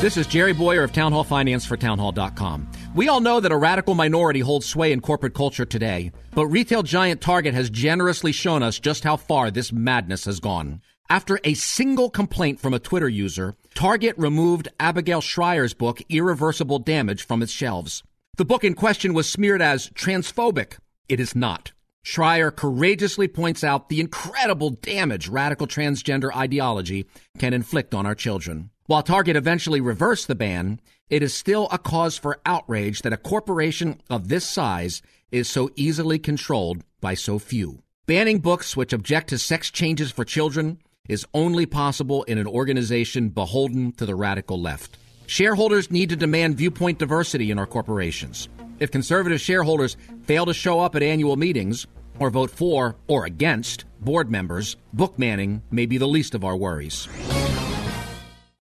[0.00, 2.70] This is Jerry Bowyer of Town Hall Finance for townhall.com.
[2.94, 6.82] We all know that a radical minority holds sway in corporate culture today, but retail
[6.82, 10.80] giant Target has generously shown us just how far this madness has gone.
[11.10, 17.26] After a single complaint from a Twitter user, Target removed Abigail Shrier's book, Irreversible Damage,
[17.26, 18.02] from its shelves.
[18.38, 20.78] The book in question was smeared as transphobic.
[21.10, 21.72] It is not.
[22.02, 27.04] Shrier courageously points out the incredible damage radical transgender ideology
[27.38, 28.70] can inflict on our children.
[28.90, 30.80] While Target eventually reversed the ban,
[31.10, 35.70] it is still a cause for outrage that a corporation of this size is so
[35.76, 37.84] easily controlled by so few.
[38.06, 43.28] Banning books which object to sex changes for children is only possible in an organization
[43.28, 44.98] beholden to the radical left.
[45.26, 48.48] Shareholders need to demand viewpoint diversity in our corporations.
[48.80, 51.86] If conservative shareholders fail to show up at annual meetings
[52.18, 56.56] or vote for or against board members, book manning may be the least of our
[56.56, 57.06] worries.